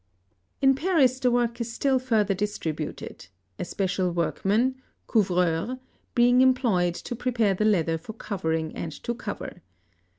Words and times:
In 0.63 0.73
Paris 0.73 1.19
the 1.19 1.29
work 1.29 1.61
is 1.61 1.71
still 1.71 1.99
further 1.99 2.33
distributed, 2.33 3.27
a 3.59 3.65
special 3.65 4.09
workman 4.11 4.81
(couvreur) 5.07 5.77
being 6.15 6.41
employed 6.41 6.95
to 6.95 7.15
prepare 7.15 7.53
the 7.53 7.65
leather 7.65 7.99
for 7.99 8.13
covering 8.13 8.75
and 8.75 8.91
to 9.03 9.13
cover. 9.13 9.61